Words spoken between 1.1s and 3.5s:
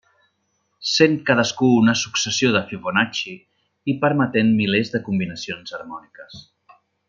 cadascun una successió de Fibonacci